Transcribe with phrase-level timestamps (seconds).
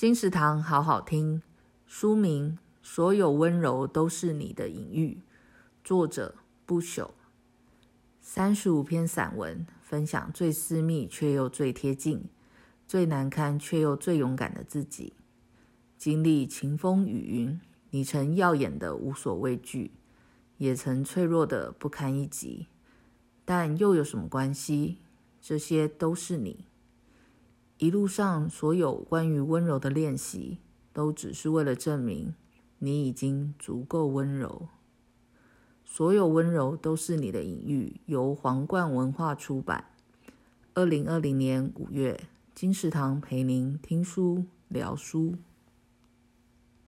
[0.00, 1.42] 金石堂好好听，
[1.84, 2.52] 书名
[2.82, 5.18] 《所有温柔都是你的隐喻》，
[5.84, 7.10] 作者不朽。
[8.18, 12.24] 三十五篇散文，分享最私密却又最贴近，
[12.88, 15.12] 最难堪却又最勇敢的自己。
[15.98, 17.60] 经历晴风雨云，
[17.90, 19.90] 你曾耀眼的无所畏惧，
[20.56, 22.68] 也曾脆弱的不堪一击。
[23.44, 24.96] 但又有什么关系？
[25.42, 26.64] 这些都是你。
[27.80, 30.58] 一路上所有关于温柔的练习，
[30.92, 32.34] 都只是为了证明
[32.78, 34.68] 你已经足够温柔。
[35.82, 39.86] 所有温柔都是你的隐喻，由皇冠文化出版。
[40.74, 45.36] 二零二零年五月，金石堂陪您听书聊书。